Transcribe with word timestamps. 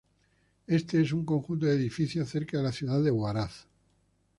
Este 0.65 0.99
es 0.99 1.11
un 1.13 1.23
conjunto 1.23 1.67
de 1.67 1.75
edificios, 1.75 2.27
cerca 2.27 2.57
de 2.57 2.63
la 2.63 2.71
ciudad 2.71 3.03
de 3.03 3.11
Huaraz. 3.11 3.67